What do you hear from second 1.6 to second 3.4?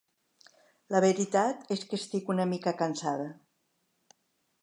és que estic una mica cansada.